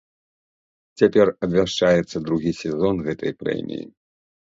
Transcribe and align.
Цяпер 1.01 1.27
абвяшчаецца 1.47 2.17
другі 2.29 2.51
сезон 2.61 2.95
гэтай 3.09 3.31
прэміі. 3.43 3.85